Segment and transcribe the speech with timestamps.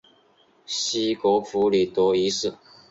[0.65, 2.55] 西格弗里德一世。